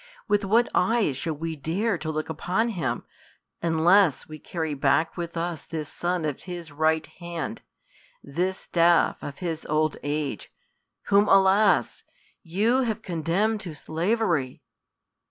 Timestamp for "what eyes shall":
0.43-1.35